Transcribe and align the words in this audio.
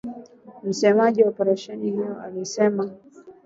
msemaji 0.63 1.23
wa 1.23 1.29
operesheni 1.29 1.91
hiyo 1.91 2.21
alisema 2.21 2.91